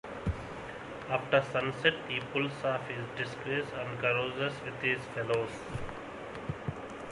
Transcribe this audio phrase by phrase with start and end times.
[1.11, 5.51] After sunset he pulls off his disguise and carouses with his fellows.